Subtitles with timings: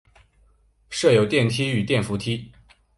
[0.89, 2.51] 设有电梯与电扶梯。